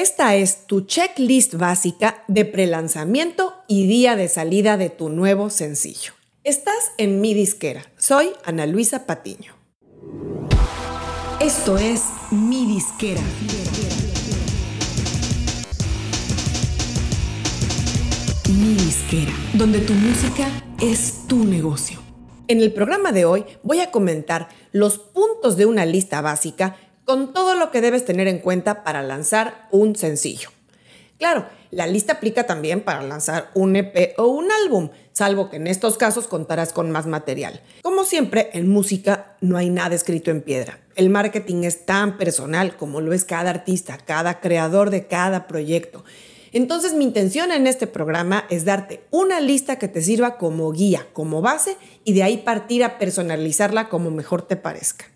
Esta 0.00 0.36
es 0.36 0.68
tu 0.68 0.82
checklist 0.82 1.54
básica 1.54 2.22
de 2.28 2.44
prelanzamiento 2.44 3.54
y 3.66 3.88
día 3.88 4.14
de 4.14 4.28
salida 4.28 4.76
de 4.76 4.90
tu 4.90 5.08
nuevo 5.08 5.50
sencillo. 5.50 6.12
Estás 6.44 6.92
en 6.98 7.20
mi 7.20 7.34
disquera. 7.34 7.82
Soy 7.96 8.30
Ana 8.44 8.66
Luisa 8.66 9.06
Patiño. 9.06 9.56
Esto 11.40 11.78
es 11.78 12.04
mi 12.30 12.64
disquera. 12.66 13.20
Mi 18.56 18.74
disquera, 18.74 19.32
donde 19.54 19.80
tu 19.80 19.94
música 19.94 20.48
es 20.80 21.26
tu 21.26 21.42
negocio. 21.42 21.98
En 22.46 22.60
el 22.60 22.72
programa 22.72 23.10
de 23.10 23.24
hoy 23.24 23.44
voy 23.64 23.80
a 23.80 23.90
comentar 23.90 24.48
los 24.70 24.98
puntos 24.98 25.56
de 25.56 25.66
una 25.66 25.84
lista 25.86 26.20
básica 26.20 26.76
con 27.08 27.32
todo 27.32 27.54
lo 27.54 27.70
que 27.70 27.80
debes 27.80 28.04
tener 28.04 28.28
en 28.28 28.38
cuenta 28.38 28.84
para 28.84 29.02
lanzar 29.02 29.66
un 29.70 29.96
sencillo. 29.96 30.50
Claro, 31.16 31.46
la 31.70 31.86
lista 31.86 32.12
aplica 32.12 32.44
también 32.44 32.82
para 32.82 33.02
lanzar 33.02 33.50
un 33.54 33.76
EP 33.76 34.12
o 34.18 34.26
un 34.26 34.52
álbum, 34.52 34.90
salvo 35.14 35.48
que 35.48 35.56
en 35.56 35.68
estos 35.68 35.96
casos 35.96 36.26
contarás 36.26 36.74
con 36.74 36.90
más 36.90 37.06
material. 37.06 37.62
Como 37.80 38.04
siempre, 38.04 38.50
en 38.52 38.68
música 38.68 39.38
no 39.40 39.56
hay 39.56 39.70
nada 39.70 39.94
escrito 39.94 40.30
en 40.30 40.42
piedra. 40.42 40.80
El 40.96 41.08
marketing 41.08 41.62
es 41.62 41.86
tan 41.86 42.18
personal 42.18 42.76
como 42.76 43.00
lo 43.00 43.14
es 43.14 43.24
cada 43.24 43.48
artista, 43.48 43.96
cada 43.96 44.40
creador 44.40 44.90
de 44.90 45.06
cada 45.06 45.46
proyecto. 45.46 46.04
Entonces 46.52 46.92
mi 46.92 47.04
intención 47.04 47.52
en 47.52 47.66
este 47.66 47.86
programa 47.86 48.44
es 48.50 48.66
darte 48.66 49.00
una 49.10 49.40
lista 49.40 49.78
que 49.78 49.88
te 49.88 50.02
sirva 50.02 50.36
como 50.36 50.70
guía, 50.72 51.06
como 51.14 51.40
base 51.40 51.78
y 52.04 52.12
de 52.12 52.22
ahí 52.22 52.36
partir 52.36 52.84
a 52.84 52.98
personalizarla 52.98 53.88
como 53.88 54.10
mejor 54.10 54.42
te 54.42 54.56
parezca. 54.56 55.06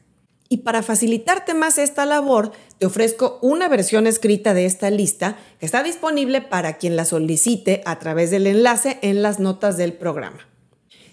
Y 0.53 0.59
para 0.59 0.83
facilitarte 0.83 1.55
más 1.55 1.79
esta 1.79 2.05
labor, 2.05 2.53
te 2.77 2.85
ofrezco 2.85 3.39
una 3.41 3.71
versión 3.71 4.07
escrita 4.07 4.53
de 4.53 4.67
esta 4.67 4.91
lista 4.91 5.39
que 5.59 5.65
está 5.65 5.83
disponible 5.83 6.43
para 6.43 6.77
quien 6.77 6.95
la 6.95 7.07
solicite 7.07 7.81
a 7.87 7.99
través 7.99 8.31
del 8.31 8.47
enlace 8.47 8.99
en 9.01 9.23
las 9.23 9.41
notas 9.41 9.79
del 9.79 9.95
programa. 9.95 10.47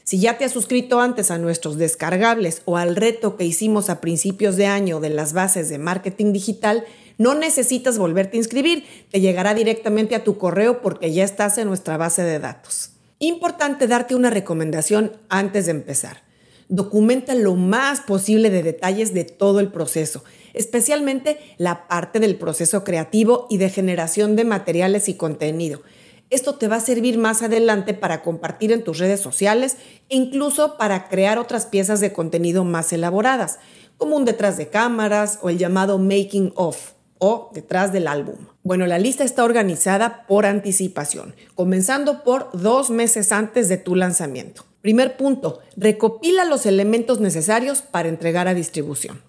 Si 0.03 0.19
ya 0.19 0.37
te 0.37 0.43
has 0.43 0.51
suscrito 0.51 0.99
antes 0.99 1.31
a 1.31 1.37
nuestros 1.37 1.77
descargables 1.77 2.63
o 2.65 2.75
al 2.75 2.97
reto 2.97 3.37
que 3.37 3.45
hicimos 3.45 3.89
a 3.89 4.01
principios 4.01 4.57
de 4.57 4.65
año 4.65 4.99
de 4.99 5.09
las 5.09 5.31
bases 5.31 5.69
de 5.69 5.77
marketing 5.77 6.33
digital, 6.33 6.83
no 7.17 7.33
necesitas 7.33 7.97
volverte 7.97 8.35
a 8.35 8.41
inscribir, 8.41 8.83
te 9.09 9.21
llegará 9.21 9.53
directamente 9.53 10.15
a 10.15 10.25
tu 10.25 10.37
correo 10.37 10.81
porque 10.81 11.13
ya 11.13 11.23
estás 11.23 11.57
en 11.59 11.69
nuestra 11.69 11.95
base 11.95 12.23
de 12.23 12.39
datos. 12.39 12.91
Importante 13.19 13.87
darte 13.87 14.15
una 14.15 14.31
recomendación 14.31 15.13
antes 15.29 15.67
de 15.67 15.71
empezar 15.71 16.28
documenta 16.69 17.35
lo 17.35 17.55
más 17.55 18.01
posible 18.01 18.49
de 18.49 18.63
detalles 18.63 19.13
de 19.13 19.25
todo 19.25 19.59
el 19.59 19.69
proceso, 19.71 20.23
especialmente 20.53 21.39
la 21.57 21.87
parte 21.87 22.19
del 22.19 22.37
proceso 22.37 22.83
creativo 22.83 23.47
y 23.49 23.57
de 23.57 23.69
generación 23.69 24.35
de 24.35 24.45
materiales 24.45 25.09
y 25.09 25.15
contenido. 25.15 25.81
Esto 26.29 26.55
te 26.55 26.67
va 26.67 26.75
a 26.75 26.81
servir 26.81 27.17
más 27.17 27.41
adelante 27.41 27.95
para 27.95 28.21
compartir 28.21 28.71
en 28.71 28.83
tus 28.83 28.99
redes 28.99 29.19
sociales 29.19 29.77
e 30.09 30.15
incluso 30.15 30.77
para 30.77 31.09
crear 31.09 31.39
otras 31.39 31.65
piezas 31.65 32.01
de 32.01 32.13
contenido 32.13 32.63
más 32.63 32.93
elaboradas, 32.93 33.57
como 33.97 34.15
un 34.15 34.25
detrás 34.25 34.55
de 34.55 34.69
cámaras 34.69 35.39
o 35.41 35.49
el 35.49 35.57
llamado 35.57 35.97
making 35.97 36.53
of 36.55 36.91
o 37.17 37.49
detrás 37.53 37.91
del 37.91 38.07
álbum. 38.07 38.35
Bueno, 38.63 38.85
la 38.85 38.99
lista 38.99 39.23
está 39.23 39.43
organizada 39.43 40.27
por 40.27 40.45
anticipación, 40.45 41.35
comenzando 41.55 42.23
por 42.23 42.49
dos 42.53 42.91
meses 42.91 43.31
antes 43.31 43.67
de 43.67 43.77
tu 43.77 43.95
lanzamiento. 43.95 44.68
Primer 44.81 45.17
punto, 45.17 45.59
recopila 45.75 46.45
los 46.45 46.65
elementos 46.65 47.19
necesarios 47.19 47.81
para 47.81 48.09
entregar 48.09 48.47
a 48.47 48.53
distribución. 48.53 49.21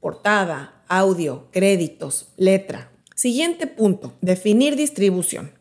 Portada, 0.00 0.82
audio, 0.88 1.46
créditos, 1.52 2.32
letra. 2.36 2.90
Siguiente 3.14 3.68
punto, 3.68 4.14
definir 4.20 4.74
distribución. 4.74 5.52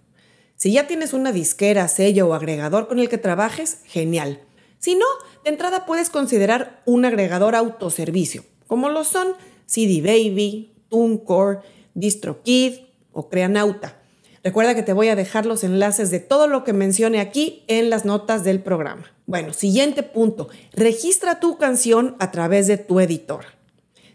Si 0.56 0.72
ya 0.72 0.88
tienes 0.88 1.14
una 1.14 1.32
disquera, 1.32 1.88
sello 1.88 2.28
o 2.28 2.34
agregador 2.34 2.88
con 2.88 2.98
el 3.00 3.10
que 3.10 3.20
trabajes, 3.20 3.82
genial. 3.86 4.42
Si 4.80 4.96
no, 4.96 5.06
de 5.44 5.52
entrada 5.52 5.86
puedes 5.86 6.10
considerar 6.10 6.82
un 6.86 7.06
agregador 7.06 7.56
autoservicio, 7.56 8.44
como 8.66 8.90
lo 8.90 9.04
son 9.04 9.34
CD 9.68 10.02
Baby, 10.02 10.74
TuneCore, 10.90 11.60
DistroKid 11.94 12.80
o 13.12 13.30
Creanauta. 13.30 14.01
Recuerda 14.44 14.74
que 14.74 14.82
te 14.82 14.94
voy 14.94 15.08
a 15.10 15.16
dejar 15.16 15.46
los 15.46 15.64
enlaces 15.64 16.10
de 16.10 16.20
todo 16.20 16.48
lo 16.48 16.64
que 16.64 16.74
mencione 16.74 17.20
aquí 17.20 17.64
en 17.68 17.92
las 17.92 18.06
notas 18.06 18.44
del 18.44 18.60
programa. 18.60 19.04
Bueno, 19.28 19.54
siguiente 19.54 20.02
punto. 20.02 20.50
Registra 20.74 21.40
tu 21.40 21.58
canción 21.58 22.16
a 22.20 22.32
través 22.32 22.66
de 22.66 22.78
tu 22.78 23.00
editor. 23.00 23.46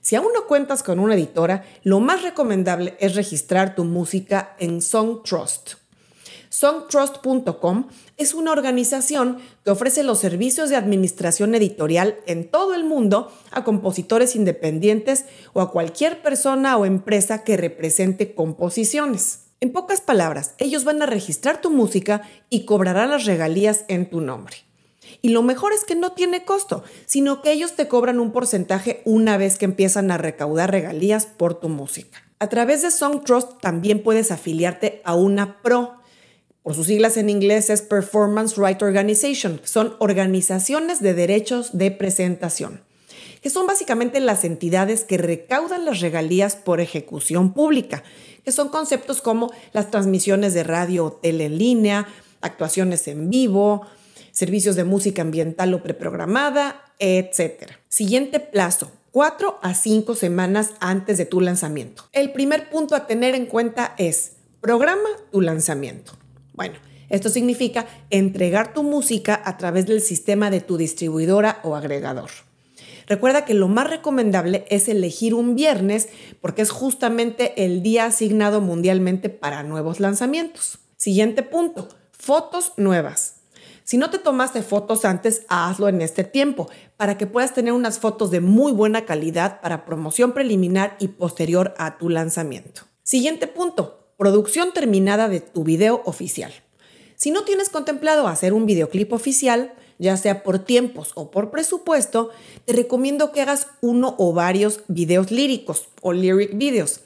Si 0.01 0.17
aún 0.17 0.29
no 0.35 0.47
cuentas 0.47 0.83
con 0.83 0.99
una 0.99 1.15
editora, 1.15 1.65
lo 1.85 2.01
más 2.01 2.23
recomendable 2.23 2.97
es 2.99 3.15
registrar 3.15 3.77
tu 3.77 3.85
música 3.85 4.57
en 4.59 4.83
Songtrust. 4.83 5.75
Songtrust.com 6.49 7.89
es 8.17 8.35
una 8.35 8.51
organización 8.51 9.39
que 9.65 9.71
ofrece 9.71 10.03
los 10.03 10.19
servicios 10.19 10.71
de 10.71 10.77
administración 10.77 11.55
editorial 11.55 12.17
en 12.27 12.49
todo 12.49 12.75
el 12.75 12.85
mundo 12.85 13.33
a 13.51 13.63
compositores 13.63 14.35
independientes 14.35 15.27
o 15.53 15.61
a 15.61 15.71
cualquier 15.71 16.23
persona 16.23 16.77
o 16.77 16.85
empresa 16.85 17.45
que 17.45 17.57
represente 17.57 18.35
composiciones. 18.35 19.46
En 19.67 19.73
pocas 19.73 20.01
palabras, 20.01 20.55
ellos 20.59 20.85
van 20.85 21.03
a 21.03 21.07
registrar 21.07 21.61
tu 21.61 21.73
música 21.73 22.23
y 22.51 22.67
cobrarán 22.67 23.11
las 23.11 23.25
regalías 23.25 23.85
en 23.89 24.09
tu 24.09 24.21
nombre. 24.21 24.59
Y 25.23 25.31
lo 25.31 25.43
mejor 25.43 25.73
es 25.73 25.83
que 25.83 25.97
no 25.97 26.13
tiene 26.13 26.45
costo, 26.45 26.85
sino 27.05 27.43
que 27.43 27.51
ellos 27.51 27.73
te 27.75 27.89
cobran 27.89 28.21
un 28.21 28.31
porcentaje 28.31 29.03
una 29.05 29.37
vez 29.37 29.59
que 29.59 29.65
empiezan 29.65 30.13
a 30.13 30.19
recaudar 30.19 30.71
regalías 30.71 31.27
por 31.27 31.59
tu 31.59 31.69
música. 31.69 32.23
A 32.39 32.49
través 32.49 32.83
de 32.83 32.93
Songtrust 32.93 33.61
también 33.61 34.05
puedes 34.05 34.31
afiliarte 34.31 35.03
a 35.05 35.17
una 35.17 35.61
PRO. 35.63 35.97
Por 36.63 36.77
sus 36.77 36.87
siglas 36.87 37.17
en 37.17 37.29
inglés 37.29 37.69
es 37.69 37.83
Performance 37.83 38.57
Right 38.57 38.81
Organization. 38.81 39.61
Son 39.65 39.97
organizaciones 39.99 41.01
de 41.03 41.13
derechos 41.13 41.77
de 41.77 41.91
presentación, 41.91 42.83
que 43.47 43.51
son 43.51 43.69
básicamente 43.69 44.19
las 44.19 44.43
entidades 44.43 45.05
que 45.05 45.19
recaudan 45.19 45.85
las 45.85 46.01
regalías 46.01 46.57
por 46.57 46.81
ejecución 46.81 47.55
pública 47.55 48.03
que 48.45 48.51
son 48.51 48.71
conceptos 48.71 49.23
como 49.23 49.53
las 49.73 49.89
transmisiones 49.93 50.53
de 50.53 50.65
radio 50.65 51.05
o 51.05 51.13
tele 51.13 51.45
en 51.45 51.57
línea, 51.57 52.09
actuaciones 52.41 53.07
en 53.07 53.31
vivo, 53.31 53.87
servicios 54.33 54.75
de 54.75 54.83
música 54.83 55.23
ambiental 55.23 55.73
o 55.75 55.83
preprogramada, 55.85 56.93
etc. 56.99 57.71
Siguiente 57.89 58.41
plazo, 58.41 58.91
4 59.13 59.61
a 59.63 59.75
5 59.75 60.17
semanas 60.17 60.73
antes 60.81 61.17
de 61.17 61.27
tu 61.27 61.41
lanzamiento. 61.41 62.03
El 62.11 62.33
primer 62.33 62.69
punto 62.69 62.97
a 62.97 63.07
tener 63.07 63.37
en 63.37 63.47
cuenta 63.47 63.95
es 63.97 64.33
programa 64.61 65.09
tu 65.31 65.41
lanzamiento. 65.41 66.15
Bueno, 66.53 66.75
esto 67.11 67.29
significa 67.29 67.87
entregar 68.11 68.75
tu 68.75 68.83
música 68.83 69.41
a 69.45 69.57
través 69.57 69.87
del 69.87 70.01
sistema 70.01 70.51
de 70.51 70.61
tu 70.61 70.77
distribuidora 70.77 71.61
o 71.63 71.77
agregador. 71.77 72.46
Recuerda 73.07 73.45
que 73.45 73.55
lo 73.55 73.69
más 73.69 73.89
recomendable 73.89 74.65
es 74.69 74.89
elegir 74.89 75.35
un 75.35 75.55
viernes 75.55 76.09
porque 76.41 76.63
es 76.63 76.71
justamente 76.71 77.65
el 77.65 77.83
día 77.83 78.07
asignado 78.07 78.61
mundialmente 78.61 79.29
para 79.31 79.63
nuevos 79.63 80.01
lanzamientos. 80.01 80.79
Siguiente 80.97 81.43
punto, 81.43 81.89
fotos 82.11 82.73
nuevas. 82.77 83.35
Si 83.85 83.99
no 83.99 84.11
te 84.11 84.19
tomaste 84.19 84.63
fotos 84.63 85.05
antes, 85.05 85.43
hazlo 85.49 85.89
en 85.89 86.03
este 86.03 86.25
tiempo 86.25 86.69
para 86.97 87.17
que 87.17 87.29
puedas 87.29 87.55
tener 87.55 87.73
unas 87.73 88.01
fotos 88.01 88.33
de 88.33 88.41
muy 88.41 88.73
buena 88.73 89.05
calidad 89.05 89.61
para 89.61 89.85
promoción 89.85 90.33
preliminar 90.33 90.97
y 90.99 91.09
posterior 91.09 91.75
a 91.79 91.99
tu 91.99 92.09
lanzamiento. 92.09 92.83
Siguiente 93.05 93.47
punto, 93.47 94.11
producción 94.17 94.73
terminada 94.73 95.29
de 95.29 95.39
tu 95.39 95.63
video 95.63 96.03
oficial. 96.05 96.53
Si 97.15 97.31
no 97.31 97.45
tienes 97.45 97.69
contemplado 97.69 98.27
hacer 98.27 98.53
un 98.53 98.67
videoclip 98.67 99.13
oficial, 99.13 99.73
ya 99.99 100.17
sea 100.17 100.43
por 100.43 100.59
tiempos 100.59 101.13
o 101.15 101.31
por 101.31 101.51
presupuesto, 101.51 102.31
te 102.65 102.73
recomiendo 102.73 103.33
que 103.33 103.43
hagas 103.43 103.69
uno 103.81 104.15
o 104.19 104.33
varios 104.33 104.81
videos 104.89 105.31
líricos 105.31 105.89
o 106.03 106.13
lyric 106.13 106.57
videos. 106.57 107.01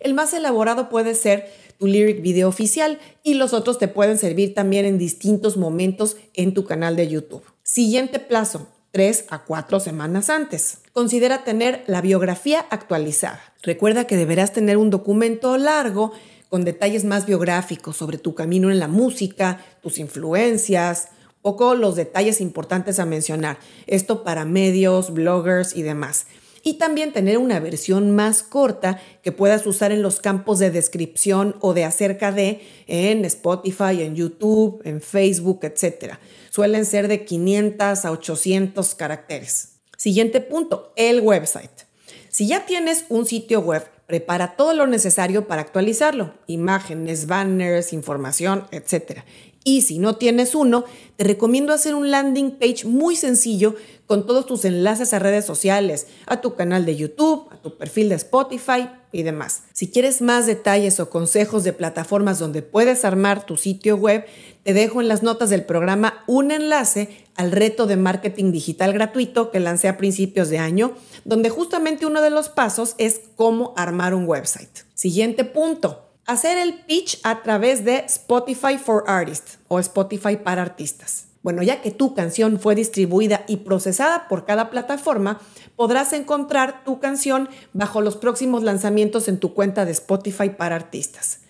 El 0.00 0.14
más 0.14 0.34
elaborado 0.34 0.88
puede 0.88 1.14
ser 1.14 1.50
tu 1.78 1.86
lyric 1.86 2.20
video 2.20 2.48
oficial 2.48 2.98
y 3.22 3.34
los 3.34 3.52
otros 3.52 3.78
te 3.78 3.88
pueden 3.88 4.18
servir 4.18 4.54
también 4.54 4.84
en 4.84 4.98
distintos 4.98 5.56
momentos 5.56 6.16
en 6.34 6.54
tu 6.54 6.64
canal 6.64 6.96
de 6.96 7.08
YouTube. 7.08 7.42
Siguiente 7.62 8.18
plazo, 8.18 8.68
3 8.92 9.26
a 9.30 9.44
4 9.44 9.80
semanas 9.80 10.30
antes. 10.30 10.78
Considera 10.92 11.42
tener 11.42 11.82
la 11.86 12.00
biografía 12.00 12.66
actualizada. 12.70 13.40
Recuerda 13.62 14.06
que 14.06 14.16
deberás 14.16 14.52
tener 14.52 14.76
un 14.76 14.90
documento 14.90 15.56
largo 15.56 16.12
con 16.48 16.64
detalles 16.64 17.04
más 17.04 17.26
biográficos 17.26 17.96
sobre 17.96 18.18
tu 18.18 18.36
camino 18.36 18.70
en 18.70 18.78
la 18.78 18.86
música, 18.86 19.64
tus 19.82 19.98
influencias, 19.98 21.08
poco 21.44 21.74
los 21.74 21.94
detalles 21.94 22.40
importantes 22.40 22.98
a 22.98 23.04
mencionar. 23.04 23.58
Esto 23.86 24.24
para 24.24 24.46
medios, 24.46 25.12
bloggers 25.12 25.76
y 25.76 25.82
demás. 25.82 26.24
Y 26.62 26.78
también 26.78 27.12
tener 27.12 27.36
una 27.36 27.60
versión 27.60 28.12
más 28.12 28.42
corta 28.42 28.98
que 29.22 29.30
puedas 29.30 29.66
usar 29.66 29.92
en 29.92 30.00
los 30.00 30.20
campos 30.20 30.58
de 30.58 30.70
descripción 30.70 31.56
o 31.60 31.74
de 31.74 31.84
acerca 31.84 32.32
de 32.32 32.62
en 32.86 33.26
Spotify, 33.26 34.00
en 34.00 34.16
YouTube, 34.16 34.80
en 34.86 35.02
Facebook, 35.02 35.60
etc. 35.64 36.14
Suelen 36.48 36.86
ser 36.86 37.08
de 37.08 37.26
500 37.26 38.06
a 38.06 38.10
800 38.10 38.94
caracteres. 38.94 39.80
Siguiente 39.98 40.40
punto, 40.40 40.94
el 40.96 41.20
website. 41.20 41.84
Si 42.30 42.46
ya 42.46 42.64
tienes 42.64 43.04
un 43.10 43.26
sitio 43.26 43.60
web, 43.60 43.86
prepara 44.06 44.56
todo 44.56 44.72
lo 44.72 44.86
necesario 44.86 45.46
para 45.46 45.60
actualizarlo, 45.60 46.32
imágenes, 46.46 47.26
banners, 47.26 47.92
información, 47.92 48.66
etc. 48.70 49.20
Y 49.64 49.80
si 49.80 49.98
no 49.98 50.16
tienes 50.16 50.54
uno, 50.54 50.84
te 51.16 51.24
recomiendo 51.24 51.72
hacer 51.72 51.94
un 51.94 52.10
landing 52.10 52.52
page 52.52 52.86
muy 52.86 53.16
sencillo 53.16 53.74
con 54.06 54.26
todos 54.26 54.44
tus 54.44 54.66
enlaces 54.66 55.14
a 55.14 55.18
redes 55.18 55.46
sociales, 55.46 56.06
a 56.26 56.42
tu 56.42 56.54
canal 56.54 56.84
de 56.84 56.96
YouTube, 56.96 57.48
a 57.50 57.56
tu 57.56 57.78
perfil 57.78 58.10
de 58.10 58.16
Spotify 58.16 58.90
y 59.10 59.22
demás. 59.22 59.62
Si 59.72 59.90
quieres 59.90 60.20
más 60.20 60.46
detalles 60.46 61.00
o 61.00 61.08
consejos 61.08 61.64
de 61.64 61.72
plataformas 61.72 62.38
donde 62.38 62.60
puedes 62.60 63.06
armar 63.06 63.46
tu 63.46 63.56
sitio 63.56 63.96
web, 63.96 64.26
te 64.64 64.74
dejo 64.74 65.00
en 65.00 65.08
las 65.08 65.22
notas 65.22 65.48
del 65.48 65.64
programa 65.64 66.22
un 66.26 66.50
enlace 66.50 67.24
al 67.34 67.50
reto 67.50 67.86
de 67.86 67.96
marketing 67.96 68.52
digital 68.52 68.92
gratuito 68.92 69.50
que 69.50 69.60
lancé 69.60 69.88
a 69.88 69.96
principios 69.96 70.50
de 70.50 70.58
año, 70.58 70.94
donde 71.24 71.48
justamente 71.48 72.04
uno 72.04 72.20
de 72.20 72.30
los 72.30 72.50
pasos 72.50 72.94
es 72.98 73.22
cómo 73.36 73.72
armar 73.76 74.14
un 74.14 74.26
website. 74.26 74.80
Siguiente 74.94 75.44
punto 75.44 76.03
hacer 76.26 76.58
el 76.58 76.74
pitch 76.74 77.20
a 77.22 77.42
través 77.42 77.84
de 77.84 77.98
Spotify 78.06 78.78
for 78.78 79.04
Artists 79.06 79.58
o 79.68 79.78
Spotify 79.78 80.36
para 80.36 80.62
artistas. 80.62 81.26
Bueno, 81.42 81.62
ya 81.62 81.82
que 81.82 81.90
tu 81.90 82.14
canción 82.14 82.58
fue 82.58 82.74
distribuida 82.74 83.44
y 83.46 83.58
procesada 83.58 84.28
por 84.28 84.46
cada 84.46 84.70
plataforma, 84.70 85.40
podrás 85.76 86.14
encontrar 86.14 86.84
tu 86.84 87.00
canción 87.00 87.50
bajo 87.74 88.00
los 88.00 88.16
próximos 88.16 88.62
lanzamientos 88.62 89.28
en 89.28 89.38
tu 89.38 89.52
cuenta 89.52 89.84
de 89.84 89.92
Spotify 89.92 90.48
para 90.48 90.76
artistas. 90.76 91.40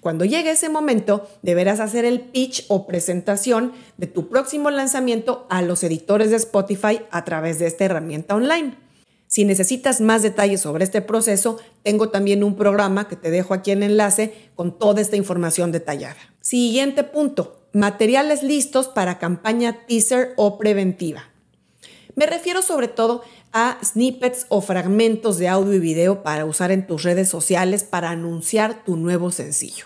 Cuando 0.00 0.24
llegue 0.24 0.52
ese 0.52 0.68
momento, 0.68 1.28
deberás 1.42 1.80
hacer 1.80 2.04
el 2.04 2.20
pitch 2.20 2.64
o 2.68 2.86
presentación 2.86 3.72
de 3.98 4.06
tu 4.06 4.28
próximo 4.28 4.70
lanzamiento 4.70 5.46
a 5.50 5.62
los 5.62 5.82
editores 5.82 6.30
de 6.30 6.36
Spotify 6.36 7.00
a 7.10 7.24
través 7.24 7.58
de 7.58 7.66
esta 7.66 7.84
herramienta 7.84 8.36
online. 8.36 8.76
Si 9.30 9.44
necesitas 9.44 10.00
más 10.00 10.22
detalles 10.22 10.60
sobre 10.60 10.82
este 10.82 11.02
proceso, 11.02 11.60
tengo 11.84 12.08
también 12.08 12.42
un 12.42 12.56
programa 12.56 13.06
que 13.06 13.14
te 13.14 13.30
dejo 13.30 13.54
aquí 13.54 13.70
en 13.70 13.84
enlace 13.84 14.50
con 14.56 14.76
toda 14.76 15.00
esta 15.00 15.14
información 15.14 15.70
detallada. 15.70 16.16
Siguiente 16.40 17.04
punto, 17.04 17.62
materiales 17.72 18.42
listos 18.42 18.88
para 18.88 19.20
campaña 19.20 19.86
teaser 19.86 20.34
o 20.36 20.58
preventiva. 20.58 21.30
Me 22.16 22.26
refiero 22.26 22.60
sobre 22.60 22.88
todo 22.88 23.22
a 23.52 23.78
snippets 23.84 24.46
o 24.48 24.62
fragmentos 24.62 25.38
de 25.38 25.46
audio 25.46 25.74
y 25.74 25.78
video 25.78 26.24
para 26.24 26.44
usar 26.44 26.72
en 26.72 26.84
tus 26.84 27.04
redes 27.04 27.28
sociales 27.28 27.84
para 27.84 28.10
anunciar 28.10 28.82
tu 28.82 28.96
nuevo 28.96 29.30
sencillo. 29.30 29.84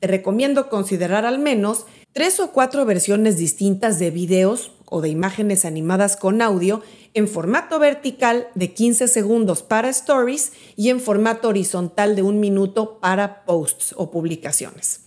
Te 0.00 0.06
recomiendo 0.06 0.70
considerar 0.70 1.26
al 1.26 1.38
menos 1.38 1.84
tres 2.12 2.40
o 2.40 2.52
cuatro 2.52 2.84
versiones 2.84 3.36
distintas 3.36 3.98
de 3.98 4.10
videos 4.10 4.72
o 4.86 5.00
de 5.00 5.08
imágenes 5.08 5.64
animadas 5.64 6.16
con 6.16 6.42
audio 6.42 6.82
en 7.14 7.26
formato 7.26 7.78
vertical 7.78 8.48
de 8.54 8.72
15 8.72 9.08
segundos 9.08 9.62
para 9.62 9.88
stories 9.88 10.52
y 10.76 10.90
en 10.90 11.00
formato 11.00 11.48
horizontal 11.48 12.14
de 12.14 12.22
un 12.22 12.40
minuto 12.40 12.98
para 13.00 13.44
posts 13.44 13.94
o 13.96 14.10
publicaciones. 14.10 15.00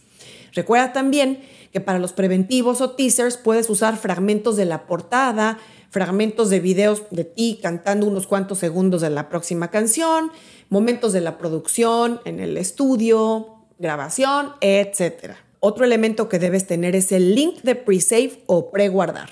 Recuerda 0.53 0.93
también 0.93 1.43
que 1.71 1.81
para 1.81 1.99
los 1.99 2.13
preventivos 2.13 2.81
o 2.81 2.91
teasers 2.91 3.37
puedes 3.37 3.69
usar 3.69 3.97
fragmentos 3.97 4.55
de 4.55 4.65
la 4.65 4.87
portada, 4.87 5.59
fragmentos 5.89 6.49
de 6.49 6.59
videos 6.59 7.03
de 7.11 7.25
ti 7.25 7.59
cantando 7.61 8.07
unos 8.07 8.25
cuantos 8.25 8.59
segundos 8.59 9.01
de 9.01 9.09
la 9.09 9.29
próxima 9.29 9.69
canción, 9.69 10.31
momentos 10.69 11.13
de 11.13 11.21
la 11.21 11.37
producción 11.37 12.21
en 12.25 12.39
el 12.39 12.57
estudio, 12.57 13.65
grabación, 13.77 14.53
etc. 14.61 15.44
Otro 15.67 15.83
elemento 15.83 16.29
que 16.29 16.37
debes 16.37 16.67
tener 16.67 16.95
es 16.95 17.11
el 17.11 17.33
link 17.33 17.63
de 17.63 17.73
pre-save 17.73 18.43
o 18.45 18.69
preguardar 18.69 19.31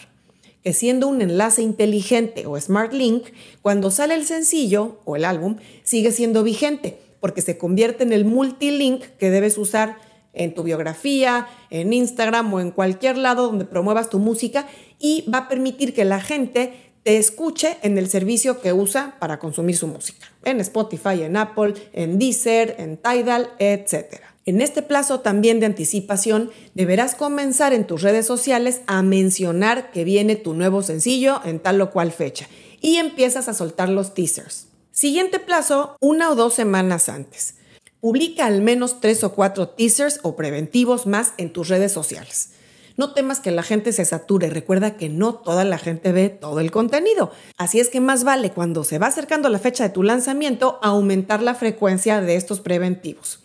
que 0.64 0.74
siendo 0.74 1.08
un 1.08 1.22
enlace 1.22 1.62
inteligente 1.62 2.48
o 2.48 2.60
smart 2.60 2.92
link, 2.92 3.26
cuando 3.62 3.92
sale 3.92 4.16
el 4.16 4.26
sencillo 4.26 4.98
o 5.06 5.16
el 5.16 5.26
álbum, 5.26 5.58
sigue 5.84 6.12
siendo 6.12 6.42
vigente, 6.42 6.98
porque 7.20 7.44
se 7.44 7.60
convierte 7.60 8.04
en 8.04 8.14
el 8.14 8.26
multilink 8.26 9.04
que 9.20 9.30
debes 9.30 9.60
usar 9.60 9.98
en 10.34 10.56
tu 10.56 10.64
biografía, 10.64 11.48
en 11.70 11.94
Instagram 11.94 12.52
o 12.52 12.60
en 12.60 12.72
cualquier 12.72 13.20
lado 13.20 13.46
donde 13.46 13.66
promuevas 13.66 14.10
tu 14.10 14.18
música 14.18 14.68
y 14.98 15.30
va 15.32 15.38
a 15.38 15.50
permitir 15.50 15.94
que 15.94 16.04
la 16.04 16.20
gente 16.20 16.74
te 17.04 17.18
escuche 17.18 17.78
en 17.84 18.00
el 18.00 18.10
servicio 18.10 18.60
que 18.60 18.74
usa 18.74 19.18
para 19.20 19.38
consumir 19.38 19.78
su 19.78 19.86
música, 19.86 20.26
en 20.44 20.62
Spotify, 20.62 21.22
en 21.22 21.38
Apple, 21.38 21.76
en 21.94 22.18
Deezer, 22.18 22.74
en 22.80 22.98
Tidal, 22.98 23.52
etcétera. 23.60 24.33
En 24.46 24.60
este 24.60 24.82
plazo 24.82 25.22
también 25.22 25.62
de 25.62 25.66
anticipación, 25.66 26.52
deberás 26.74 27.16
comenzar 27.16 27.72
en 27.72 27.88
tus 27.88 28.02
redes 28.02 28.26
sociales 28.26 28.82
a 28.88 29.02
mencionar 29.02 29.92
que 29.92 30.04
viene 30.04 30.36
tu 30.36 30.54
nuevo 30.54 30.84
sencillo 30.84 31.40
en 31.46 31.60
tal 31.60 31.80
o 31.80 31.92
cual 31.92 32.12
fecha 32.12 32.48
y 32.82 32.98
empiezas 32.98 33.48
a 33.48 33.54
soltar 33.54 33.88
los 33.88 34.14
teasers. 34.14 34.68
Siguiente 34.92 35.40
plazo, 35.40 35.96
una 36.02 36.30
o 36.30 36.36
dos 36.36 36.54
semanas 36.54 37.08
antes. 37.08 37.56
Publica 38.02 38.46
al 38.46 38.62
menos 38.62 39.00
tres 39.00 39.24
o 39.24 39.34
cuatro 39.34 39.70
teasers 39.70 40.20
o 40.24 40.36
preventivos 40.36 41.08
más 41.08 41.34
en 41.38 41.54
tus 41.54 41.70
redes 41.70 41.94
sociales. 41.94 42.50
No 42.98 43.14
temas 43.14 43.40
que 43.40 43.50
la 43.50 43.64
gente 43.64 43.94
se 43.94 44.04
sature, 44.04 44.50
recuerda 44.50 44.98
que 44.98 45.08
no 45.08 45.36
toda 45.36 45.64
la 45.64 45.78
gente 45.78 46.12
ve 46.12 46.30
todo 46.30 46.60
el 46.60 46.70
contenido. 46.70 47.32
Así 47.58 47.80
es 47.80 47.88
que 47.88 48.02
más 48.02 48.26
vale 48.26 48.52
cuando 48.52 48.84
se 48.84 49.00
va 49.00 49.08
acercando 49.08 49.48
la 49.48 49.58
fecha 49.58 49.86
de 49.86 49.90
tu 49.90 50.04
lanzamiento 50.04 50.80
aumentar 50.84 51.42
la 51.42 51.56
frecuencia 51.56 52.20
de 52.20 52.36
estos 52.36 52.60
preventivos. 52.60 53.43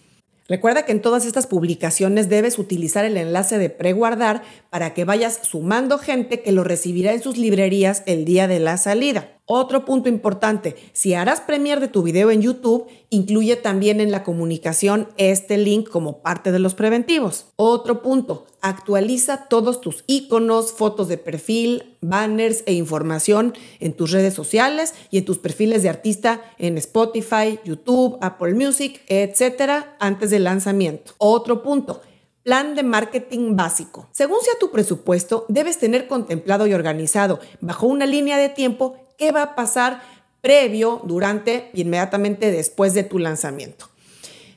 Recuerda 0.48 0.86
que 0.86 0.92
en 0.92 1.02
todas 1.02 1.26
estas 1.26 1.46
publicaciones 1.46 2.30
debes 2.30 2.58
utilizar 2.58 3.04
el 3.04 3.18
enlace 3.18 3.58
de 3.58 3.68
preguardar 3.68 4.42
para 4.70 4.94
que 4.94 5.04
vayas 5.04 5.40
sumando 5.42 5.98
gente 5.98 6.40
que 6.40 6.52
lo 6.52 6.64
recibirá 6.64 7.12
en 7.12 7.22
sus 7.22 7.36
librerías 7.36 8.02
el 8.06 8.24
día 8.24 8.48
de 8.48 8.58
la 8.58 8.78
salida. 8.78 9.38
Otro 9.50 9.86
punto 9.86 10.10
importante, 10.10 10.76
si 10.92 11.14
harás 11.14 11.40
premier 11.40 11.80
de 11.80 11.88
tu 11.88 12.02
video 12.02 12.30
en 12.30 12.42
YouTube, 12.42 12.86
incluye 13.08 13.56
también 13.56 13.98
en 13.98 14.10
la 14.10 14.22
comunicación 14.22 15.08
este 15.16 15.56
link 15.56 15.88
como 15.88 16.20
parte 16.20 16.52
de 16.52 16.58
los 16.58 16.74
preventivos. 16.74 17.46
Otro 17.56 18.02
punto, 18.02 18.44
actualiza 18.60 19.48
todos 19.48 19.80
tus 19.80 20.04
iconos, 20.06 20.72
fotos 20.72 21.08
de 21.08 21.16
perfil, 21.16 21.96
banners 22.02 22.62
e 22.66 22.74
información 22.74 23.54
en 23.80 23.94
tus 23.94 24.10
redes 24.10 24.34
sociales 24.34 24.92
y 25.10 25.16
en 25.16 25.24
tus 25.24 25.38
perfiles 25.38 25.82
de 25.82 25.88
artista 25.88 26.42
en 26.58 26.76
Spotify, 26.76 27.58
YouTube, 27.64 28.18
Apple 28.20 28.52
Music, 28.52 29.00
etcétera, 29.08 29.96
antes 29.98 30.28
del 30.28 30.44
lanzamiento. 30.44 31.12
Otro 31.16 31.62
punto, 31.62 32.02
Plan 32.44 32.74
de 32.74 32.82
marketing 32.82 33.56
básico. 33.56 34.08
Según 34.10 34.38
sea 34.40 34.54
tu 34.58 34.70
presupuesto, 34.70 35.44
debes 35.48 35.78
tener 35.78 36.08
contemplado 36.08 36.66
y 36.66 36.72
organizado 36.72 37.40
bajo 37.60 37.86
una 37.86 38.06
línea 38.06 38.38
de 38.38 38.48
tiempo 38.48 39.07
qué 39.18 39.32
va 39.32 39.42
a 39.42 39.54
pasar 39.54 40.00
previo, 40.40 41.02
durante 41.04 41.70
y 41.74 41.82
inmediatamente 41.82 42.50
después 42.50 42.94
de 42.94 43.02
tu 43.02 43.18
lanzamiento. 43.18 43.90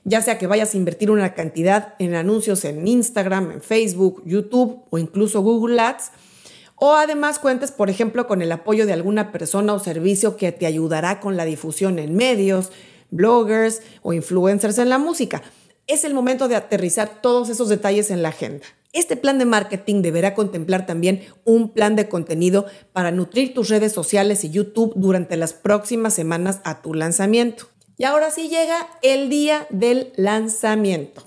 Ya 0.04 0.22
sea 0.22 0.38
que 0.38 0.48
vayas 0.48 0.74
a 0.74 0.78
invertir 0.78 1.12
una 1.12 1.34
cantidad 1.34 1.96
en 2.00 2.16
anuncios 2.16 2.66
en 2.66 2.88
Instagram, 2.88 3.52
en 3.52 3.62
Facebook, 3.62 4.24
YouTube 4.26 4.84
o 4.90 4.98
incluso 4.98 5.42
Google 5.42 5.80
Ads, 5.80 6.12
o 6.76 6.94
además 6.94 7.38
cuentes, 7.38 7.72
por 7.72 7.92
ejemplo, 7.92 8.26
con 8.26 8.42
el 8.42 8.52
apoyo 8.52 8.88
de 8.88 8.94
alguna 8.94 9.32
persona 9.32 9.74
o 9.74 9.80
servicio 9.80 10.38
que 10.38 10.52
te 10.52 10.66
ayudará 10.66 11.20
con 11.20 11.38
la 11.38 11.46
difusión 11.46 12.00
en 12.00 12.16
medios, 12.16 12.72
bloggers 13.12 13.82
o 14.02 14.14
influencers 14.14 14.80
en 14.80 14.90
la 14.90 14.98
música. 14.98 15.44
Es 15.86 16.04
el 16.06 16.16
momento 16.16 16.48
de 16.48 16.56
aterrizar 16.56 17.22
todos 17.22 17.50
esos 17.50 17.70
detalles 17.70 18.10
en 18.10 18.24
la 18.24 18.30
agenda. 18.30 18.66
Este 18.94 19.16
plan 19.16 19.40
de 19.40 19.46
marketing 19.46 20.02
deberá 20.02 20.34
contemplar 20.34 20.86
también 20.86 21.24
un 21.46 21.70
plan 21.70 21.96
de 21.96 22.10
contenido 22.10 22.66
para 22.92 23.12
nutrir 23.12 23.54
tus 23.54 23.70
redes 23.70 23.94
sociales 23.94 24.44
y 24.44 24.50
YouTube 24.50 24.94
durante 24.96 25.38
las 25.38 25.54
próximas 25.54 26.14
semanas 26.14 26.60
a 26.66 26.82
tu 26.82 26.94
lanzamiento. 26.94 27.68
Y 27.98 28.04
ahora 28.04 28.32
sí 28.32 28.50
llega 28.50 28.90
el 29.02 29.30
día 29.30 29.66
del 29.70 30.12
lanzamiento. 30.18 31.24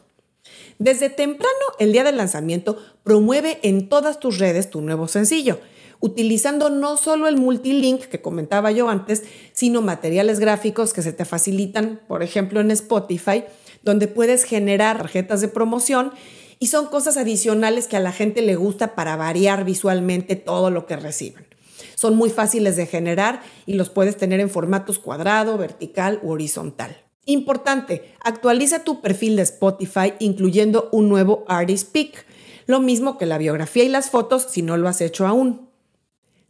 Desde 0.78 1.08
temprano, 1.08 1.54
el 1.78 1.92
día 1.92 2.04
del 2.04 2.18
lanzamiento, 2.18 2.76
promueve 3.02 3.60
en 3.62 3.88
todas 3.88 4.20
tus 4.20 4.38
redes 4.38 4.68
tu 4.68 4.82
nuevo 4.82 5.08
sencillo, 5.08 5.60
utilizando 6.00 6.68
no 6.68 6.98
solo 6.98 7.28
el 7.28 7.38
multilink 7.38 8.02
que 8.02 8.20
comentaba 8.20 8.72
yo 8.72 8.90
antes, 8.90 9.22
sino 9.52 9.80
materiales 9.80 10.38
gráficos 10.38 10.92
que 10.92 11.00
se 11.00 11.14
te 11.14 11.24
facilitan, 11.24 12.00
por 12.08 12.22
ejemplo, 12.22 12.60
en 12.60 12.70
Spotify, 12.72 13.44
donde 13.82 14.08
puedes 14.08 14.44
generar 14.44 14.98
tarjetas 14.98 15.40
de 15.40 15.48
promoción 15.48 16.12
y 16.58 16.68
son 16.68 16.86
cosas 16.86 17.16
adicionales 17.16 17.86
que 17.86 17.96
a 17.96 18.00
la 18.00 18.12
gente 18.12 18.42
le 18.42 18.56
gusta 18.56 18.94
para 18.94 19.16
variar 19.16 19.64
visualmente 19.64 20.36
todo 20.36 20.70
lo 20.70 20.86
que 20.86 20.96
reciben. 20.96 21.46
Son 21.94 22.16
muy 22.16 22.30
fáciles 22.30 22.76
de 22.76 22.86
generar 22.86 23.42
y 23.66 23.74
los 23.74 23.90
puedes 23.90 24.16
tener 24.16 24.40
en 24.40 24.50
formatos 24.50 24.98
cuadrado, 24.98 25.58
vertical 25.58 26.20
u 26.22 26.32
horizontal. 26.32 26.96
Importante, 27.26 28.14
actualiza 28.20 28.84
tu 28.84 29.00
perfil 29.00 29.36
de 29.36 29.42
Spotify 29.42 30.12
incluyendo 30.18 30.88
un 30.92 31.08
nuevo 31.08 31.44
Artist 31.48 31.90
Pick, 31.92 32.26
lo 32.66 32.80
mismo 32.80 33.16
que 33.18 33.26
la 33.26 33.38
biografía 33.38 33.84
y 33.84 33.88
las 33.88 34.10
fotos 34.10 34.46
si 34.50 34.62
no 34.62 34.76
lo 34.76 34.88
has 34.88 35.00
hecho 35.00 35.26
aún. 35.26 35.70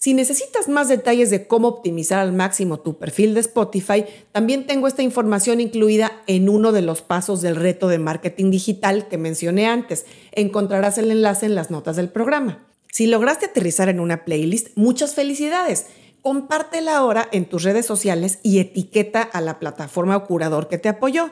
Si 0.04 0.12
necesitas 0.12 0.68
más 0.68 0.88
detalles 0.88 1.30
de 1.30 1.46
cómo 1.46 1.66
optimizar 1.66 2.18
al 2.18 2.34
máximo 2.34 2.78
tu 2.78 2.99
perfil 2.99 3.32
de 3.32 3.40
Spotify, 3.40 4.04
también 4.32 4.66
tengo 4.66 4.87
esta 4.87 5.02
información 5.02 5.62
incluida 5.62 6.12
en 6.26 6.50
uno 6.50 6.73
de 6.73 6.82
los 6.82 7.00
pasos 7.00 7.40
del 7.40 7.56
reto 7.56 7.88
de 7.88 7.99
marketing 7.99 8.50
digital 8.50 9.08
que 9.08 9.16
mencioné 9.16 9.66
antes. 9.66 10.04
Encontrarás 10.32 10.99
el 10.99 11.11
enlace 11.11 11.46
en 11.46 11.54
las 11.54 11.70
notas 11.70 11.96
del 11.96 12.11
programa. 12.11 12.66
Si 12.92 13.06
lograste 13.06 13.46
aterrizar 13.46 13.88
en 13.88 13.99
una 13.99 14.26
playlist, 14.26 14.76
muchas 14.76 15.14
felicidades. 15.14 15.87
compártela 16.20 16.99
ahora 16.99 17.26
en 17.32 17.46
tus 17.46 17.62
redes 17.62 17.87
sociales 17.87 18.40
y 18.42 18.58
etiqueta 18.58 19.23
a 19.23 19.40
la 19.40 19.58
plataforma 19.58 20.18
o 20.18 20.26
curador 20.26 20.68
que 20.68 20.76
te 20.76 20.90
apoyó. 20.90 21.30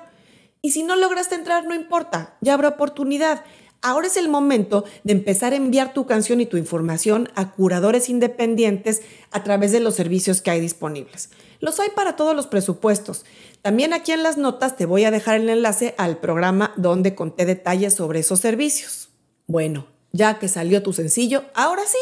Y 0.63 0.71
si 0.71 0.83
no 0.83 0.97
lograste 0.97 1.35
entrar, 1.35 1.67
no 1.67 1.75
importa, 1.75 2.39
ya 2.41 2.55
habrá 2.55 2.69
oportunidad. 2.69 3.45
Ahora 3.85 4.07
es 4.07 4.17
el 4.17 4.29
momento 4.29 4.85
de 5.03 5.13
empezar 5.13 5.53
a 5.53 5.57
enviar 5.57 5.93
tu 5.93 6.07
canción 6.07 6.41
y 6.41 6.47
tu 6.47 6.57
información 6.57 7.29
a 7.35 7.51
curadores 7.51 8.09
independientes 8.09 9.03
a 9.33 9.43
través 9.43 9.73
de 9.73 9.81
los 9.81 9.97
servicios 9.97 10.41
que 10.41 10.53
hay 10.53 10.61
disponibles. 10.61 11.31
Los 11.59 11.81
hay 11.81 11.89
para 11.91 12.15
todos 12.15 12.37
los 12.37 12.47
presupuestos. 12.47 13.25
También 13.61 13.93
aquí 13.93 14.13
en 14.13 14.23
las 14.23 14.39
notas 14.39 14.77
te 14.77 14.87
voy 14.87 15.03
a 15.03 15.11
dejar 15.11 15.41
el 15.41 15.49
enlace 15.49 15.97
al 15.99 16.19
programa 16.19 16.73
donde 16.77 17.17
conté 17.17 17.45
detalles 17.45 17.95
sobre 17.95 18.21
esos 18.21 18.39
servicios. 18.39 19.09
Bueno, 19.49 19.89
ya 20.13 20.39
que 20.39 20.47
salió 20.47 20.85
tu 20.85 20.93
sencillo, 20.93 21.43
ahora 21.53 21.83
sí, 21.85 21.99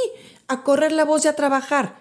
a 0.49 0.63
correr 0.63 0.93
la 0.93 1.07
voz 1.07 1.25
y 1.25 1.29
a 1.29 1.37
trabajar. 1.37 1.97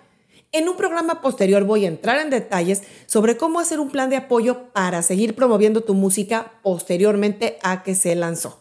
En 0.52 0.68
un 0.68 0.76
programa 0.76 1.22
posterior 1.22 1.64
voy 1.64 1.86
a 1.86 1.90
entrar 1.90 2.20
en 2.20 2.30
detalles 2.30 2.84
sobre 3.06 3.38
cómo 3.38 3.62
hacer 3.62 3.80
un 3.80 3.92
plan 3.92 4.10
de 4.10 4.18
apoyo 4.18 4.72
para 4.74 5.04
seguir 5.04 5.36
promoviendo 5.36 5.82
tu 5.82 5.94
música 5.94 6.52
posteriormente 6.64 7.60
a 7.64 7.82
que 7.84 7.96
se 7.96 8.14
lanzó. 8.16 8.60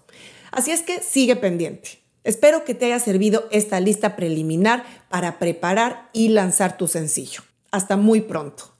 Así 0.50 0.70
es 0.70 0.82
que 0.82 1.02
sigue 1.02 1.36
pendiente. 1.36 2.00
Espero 2.24 2.64
que 2.64 2.74
te 2.74 2.86
haya 2.86 2.98
servido 2.98 3.48
esta 3.50 3.80
lista 3.80 4.16
preliminar 4.16 4.84
para 5.08 5.38
preparar 5.38 6.10
y 6.12 6.28
lanzar 6.28 6.76
tu 6.76 6.86
sencillo. 6.86 7.42
Hasta 7.70 7.96
muy 7.96 8.20
pronto. 8.20 8.77